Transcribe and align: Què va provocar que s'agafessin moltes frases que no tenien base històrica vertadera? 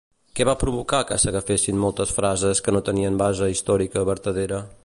Què 0.37 0.45
va 0.49 0.53
provocar 0.63 1.01
que 1.11 1.17
s'agafessin 1.25 1.79
moltes 1.85 2.15
frases 2.21 2.65
que 2.69 2.77
no 2.77 2.85
tenien 2.91 3.23
base 3.25 3.55
històrica 3.57 4.09
vertadera? 4.13 4.65